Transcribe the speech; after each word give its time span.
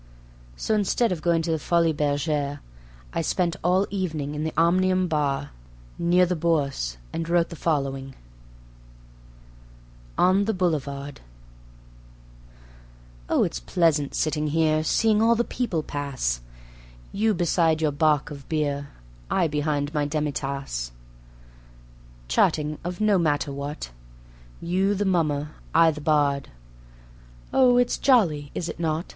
_So 0.59 0.73
instead 0.73 1.11
of 1.11 1.21
going 1.21 1.43
to 1.43 1.51
the 1.51 1.59
Folies 1.59 1.93
Bergère 1.93 2.57
I 3.13 3.21
spent 3.21 3.55
all 3.63 3.85
evening 3.91 4.33
in 4.33 4.43
the 4.43 4.51
Omnium 4.57 5.07
Bar 5.07 5.51
near 5.99 6.25
the 6.25 6.35
Bourse, 6.35 6.97
and 7.13 7.29
wrote 7.29 7.49
the 7.49 7.55
following: 7.55 8.15
On 10.17 10.45
the 10.45 10.55
Boulevard 10.55 11.21
Oh, 13.29 13.43
it's 13.43 13.59
pleasant 13.59 14.15
sitting 14.15 14.47
here, 14.47 14.83
Seeing 14.83 15.21
all 15.21 15.35
the 15.35 15.43
people 15.43 15.83
pass; 15.83 16.41
You 17.11 17.35
beside 17.35 17.79
your 17.79 17.91
bock 17.91 18.31
of 18.31 18.49
beer, 18.49 18.89
I 19.29 19.47
behind 19.47 19.93
my 19.93 20.05
demi 20.07 20.31
tasse. 20.31 20.91
Chatting 22.27 22.79
of 22.83 22.99
no 23.01 23.19
matter 23.19 23.51
what. 23.51 23.91
You 24.59 24.95
the 24.95 25.05
Mummer, 25.05 25.51
I 25.75 25.91
the 25.91 26.01
Bard; 26.01 26.49
Oh, 27.53 27.77
it's 27.77 27.99
jolly, 27.99 28.49
is 28.55 28.67
it 28.67 28.79
not? 28.79 29.05